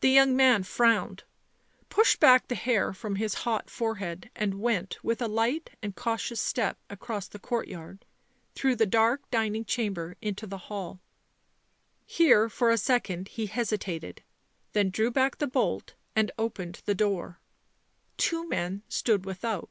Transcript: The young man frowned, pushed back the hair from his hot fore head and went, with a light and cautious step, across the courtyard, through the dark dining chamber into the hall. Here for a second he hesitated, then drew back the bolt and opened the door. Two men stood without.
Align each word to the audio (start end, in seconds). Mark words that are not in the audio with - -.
The 0.00 0.08
young 0.10 0.34
man 0.34 0.64
frowned, 0.64 1.22
pushed 1.88 2.18
back 2.18 2.48
the 2.48 2.56
hair 2.56 2.92
from 2.92 3.14
his 3.14 3.34
hot 3.46 3.70
fore 3.70 3.94
head 3.94 4.28
and 4.34 4.60
went, 4.60 4.98
with 5.04 5.22
a 5.22 5.28
light 5.28 5.70
and 5.80 5.94
cautious 5.94 6.40
step, 6.40 6.76
across 6.90 7.28
the 7.28 7.38
courtyard, 7.38 8.04
through 8.56 8.74
the 8.74 8.84
dark 8.84 9.30
dining 9.30 9.64
chamber 9.64 10.16
into 10.20 10.48
the 10.48 10.58
hall. 10.58 10.98
Here 12.04 12.48
for 12.48 12.70
a 12.72 12.76
second 12.76 13.28
he 13.28 13.46
hesitated, 13.46 14.24
then 14.72 14.90
drew 14.90 15.12
back 15.12 15.38
the 15.38 15.46
bolt 15.46 15.94
and 16.16 16.32
opened 16.36 16.82
the 16.84 16.96
door. 16.96 17.38
Two 18.16 18.48
men 18.48 18.82
stood 18.88 19.24
without. 19.24 19.70